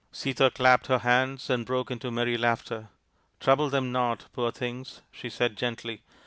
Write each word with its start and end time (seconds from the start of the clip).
Sita 0.11 0.49
clapped 0.49 0.87
her 0.87 0.97
hands 0.97 1.47
and 1.47 1.63
broke 1.63 1.91
into 1.91 2.09
merry 2.09 2.35
laughter." 2.35 2.89
Trouble 3.39 3.69
them 3.69 3.91
not, 3.91 4.25
poor 4.33 4.51
things," 4.51 5.03
she 5.11 5.29
said 5.29 5.55
gently. 5.55 6.01